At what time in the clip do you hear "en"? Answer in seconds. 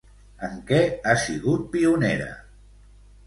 0.45-0.55